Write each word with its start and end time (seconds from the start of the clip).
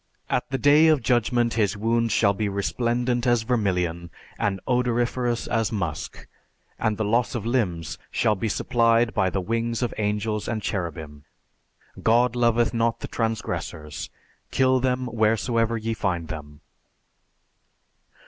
At 0.31 0.49
the 0.49 0.57
day 0.57 0.87
of 0.87 1.03
Judgment 1.03 1.53
his 1.53 1.77
wounds 1.77 2.11
shall 2.11 2.33
be 2.33 2.49
resplendent 2.49 3.27
as 3.27 3.43
vermilion, 3.43 4.09
and 4.39 4.59
odoriferous 4.67 5.45
as 5.45 5.71
musk; 5.71 6.27
and 6.79 6.97
the 6.97 7.05
loss 7.05 7.35
of 7.35 7.45
limbs 7.45 7.99
shall 8.09 8.33
be 8.33 8.49
supplied 8.49 9.13
by 9.13 9.29
the 9.29 9.41
wings 9.41 9.83
of 9.83 9.93
angels 9.99 10.47
and 10.47 10.63
cherubim... 10.63 11.25
God 12.01 12.35
loveth 12.35 12.73
not 12.73 13.01
the 13.01 13.07
Transgressors; 13.07 14.09
kill 14.49 14.79
them 14.79 15.05
wheresoever 15.11 15.77
ye 15.77 15.93
find 15.93 16.29
them." 16.29 16.61